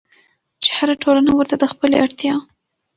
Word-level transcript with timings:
چې 0.63 0.69
هره 0.77 0.95
ټولنه 1.03 1.31
ورته 1.35 1.55
د 1.59 1.63
خپلې 1.73 1.95
اړتيا 2.03 2.35